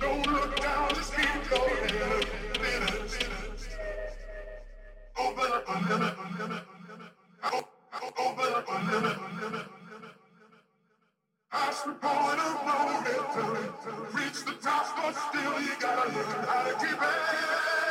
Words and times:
Don't 0.00 0.26
look 0.26 0.60
down, 0.60 0.88
just 0.90 1.16
keep 1.16 1.50
going. 1.50 2.33
just 11.74 11.86
on 11.86 12.38
a 12.38 12.50
road 12.66 13.04
until 13.08 13.94
reach 14.12 14.44
the 14.44 14.52
top, 14.62 14.96
but 14.96 15.12
still 15.12 15.60
you 15.60 15.72
gotta 15.80 16.08
learn 16.12 16.44
how 16.46 16.62
to 16.62 16.74
keep 16.78 17.02
it. 17.02 17.83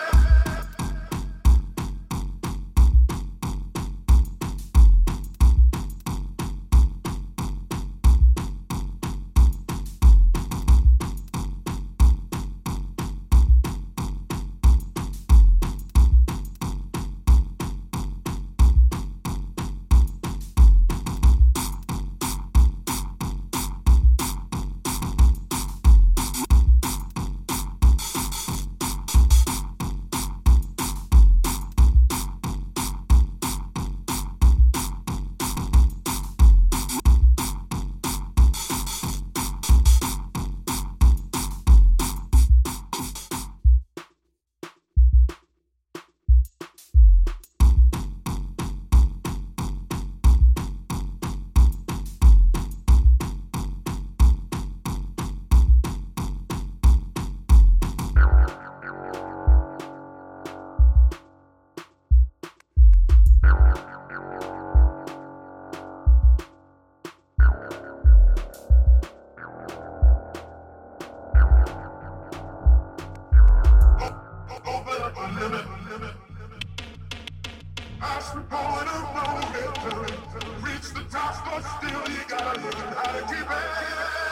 Past 78.03 78.35
the 78.35 78.41
point 78.41 78.89
of 78.89 79.15
no 79.15 80.01
return. 80.01 80.61
Reach 80.61 80.93
the 80.93 81.05
top, 81.09 81.45
but 81.45 81.61
still 81.61 82.13
you 82.13 82.19
gotta 82.27 82.59
learn 82.59 82.93
how 82.97 83.11
to 83.13 83.25
keep 83.33 83.49
it. 83.49 84.22